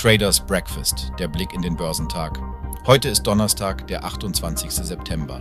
[0.00, 2.38] Traders Breakfast, der Blick in den Börsentag.
[2.86, 4.70] Heute ist Donnerstag, der 28.
[4.70, 5.40] September.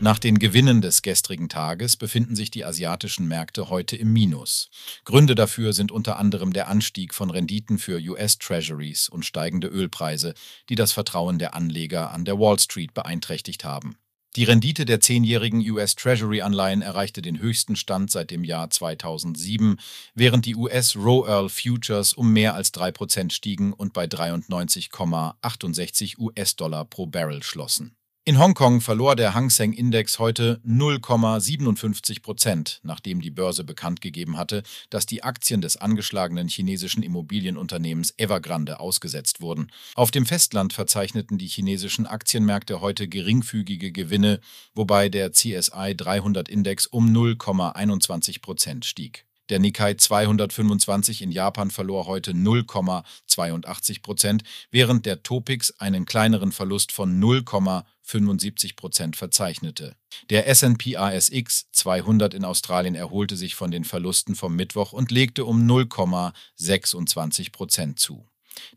[0.00, 4.68] Nach den Gewinnen des gestrigen Tages befinden sich die asiatischen Märkte heute im Minus.
[5.04, 10.34] Gründe dafür sind unter anderem der Anstieg von Renditen für US-Treasuries und steigende Ölpreise,
[10.68, 13.96] die das Vertrauen der Anleger an der Wall Street beeinträchtigt haben.
[14.34, 19.78] Die Rendite der zehnjährigen US Treasury-Anleihen erreichte den höchsten Stand seit dem Jahr 2007,
[20.14, 26.86] während die US Row Earl Futures um mehr als 3% stiegen und bei 93,68 US-Dollar
[26.86, 27.94] pro Barrel schlossen.
[28.24, 34.36] In Hongkong verlor der Hang Seng Index heute 0,57 Prozent, nachdem die Börse bekannt gegeben
[34.36, 39.72] hatte, dass die Aktien des angeschlagenen chinesischen Immobilienunternehmens Evergrande ausgesetzt wurden.
[39.96, 44.38] Auf dem Festland verzeichneten die chinesischen Aktienmärkte heute geringfügige Gewinne,
[44.72, 49.26] wobei der CSI 300 Index um 0,21 Prozent stieg.
[49.52, 56.90] Der Nikkei 225 in Japan verlor heute 0,82 Prozent, während der Topix einen kleineren Verlust
[56.90, 59.94] von 0,75 Prozent verzeichnete.
[60.30, 65.44] Der S&P ASX 200 in Australien erholte sich von den Verlusten vom Mittwoch und legte
[65.44, 68.26] um 0,26 Prozent zu.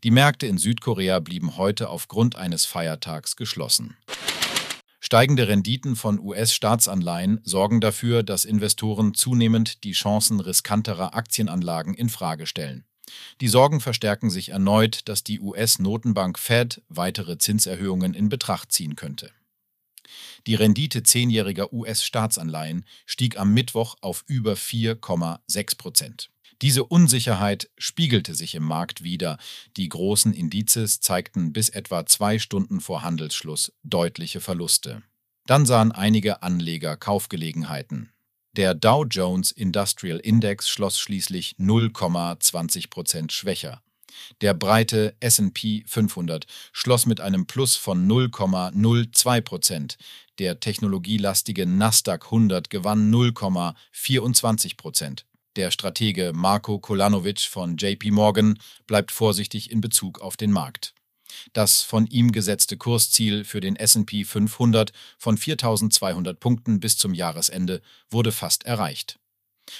[0.04, 3.96] Die Märkte in Südkorea blieben heute aufgrund eines Feiertags geschlossen.
[5.00, 12.46] Steigende Renditen von US-Staatsanleihen sorgen dafür, dass Investoren zunehmend die Chancen riskanterer Aktienanlagen in Frage
[12.46, 12.84] stellen.
[13.40, 19.30] Die Sorgen verstärken sich erneut, dass die US-Notenbank Fed weitere Zinserhöhungen in Betracht ziehen könnte.
[20.46, 26.30] Die Rendite zehnjähriger US-Staatsanleihen stieg am Mittwoch auf über 4,6 Prozent.
[26.62, 29.38] Diese Unsicherheit spiegelte sich im Markt wider.
[29.76, 35.02] Die großen Indizes zeigten bis etwa zwei Stunden vor Handelsschluss deutliche Verluste.
[35.46, 38.10] Dann sahen einige Anleger Kaufgelegenheiten.
[38.56, 43.82] Der Dow Jones Industrial Index schloss schließlich 0,20 Prozent schwächer.
[44.40, 49.98] Der breite SP 500 schloss mit einem Plus von 0,02 Prozent.
[50.38, 55.26] Der technologielastige Nasdaq 100 gewann 0,24 Prozent.
[55.56, 60.92] Der Stratege Marko Kolanovic von JP Morgan bleibt vorsichtig in Bezug auf den Markt.
[61.54, 67.80] Das von ihm gesetzte Kursziel für den SP 500 von 4200 Punkten bis zum Jahresende
[68.10, 69.18] wurde fast erreicht.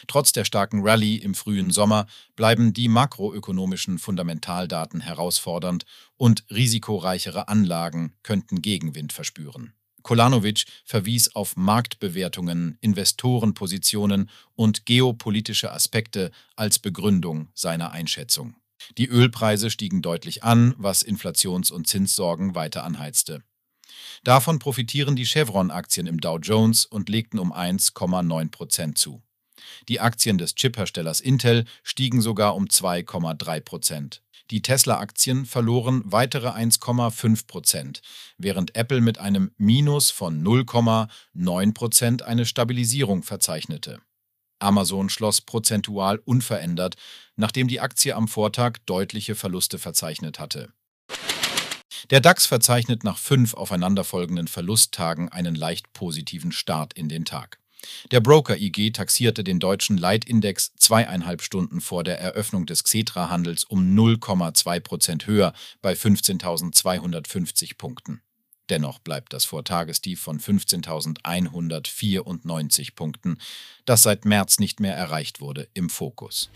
[0.08, 2.06] Trotz der starken Rallye im frühen Sommer
[2.36, 5.84] bleiben die makroökonomischen Fundamentaldaten herausfordernd
[6.16, 9.74] und risikoreichere Anlagen könnten Gegenwind verspüren.
[10.06, 18.54] Kolanovic verwies auf Marktbewertungen, Investorenpositionen und geopolitische Aspekte als Begründung seiner Einschätzung.
[18.98, 23.42] Die Ölpreise stiegen deutlich an, was Inflations- und Zinssorgen weiter anheizte.
[24.22, 29.24] Davon profitieren die Chevron-Aktien im Dow Jones und legten um 1,9 Prozent zu.
[29.88, 34.22] Die Aktien des Chipherstellers Intel stiegen sogar um 2,3 Prozent.
[34.50, 38.00] Die Tesla-Aktien verloren weitere 1,5 Prozent,
[38.38, 44.00] während Apple mit einem Minus von 0,9 Prozent eine Stabilisierung verzeichnete.
[44.58, 46.96] Amazon schloss prozentual unverändert,
[47.34, 50.72] nachdem die Aktie am Vortag deutliche Verluste verzeichnet hatte.
[52.10, 57.58] Der DAX verzeichnet nach fünf aufeinanderfolgenden Verlusttagen einen leicht positiven Start in den Tag.
[58.10, 63.96] Der Broker IG taxierte den deutschen Leitindex zweieinhalb Stunden vor der Eröffnung des Xetra-Handels um
[63.96, 68.20] 0,2 Prozent höher bei 15.250 Punkten.
[68.68, 73.38] Dennoch bleibt das Vortagestief von 15.194 Punkten,
[73.84, 76.50] das seit März nicht mehr erreicht wurde, im Fokus.